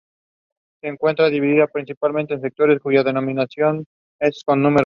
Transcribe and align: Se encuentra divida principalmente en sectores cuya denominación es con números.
Se 0.81 0.87
encuentra 0.87 1.29
divida 1.29 1.67
principalmente 1.67 2.33
en 2.33 2.41
sectores 2.41 2.79
cuya 2.79 3.03
denominación 3.03 3.85
es 4.19 4.43
con 4.43 4.63
números. 4.63 4.79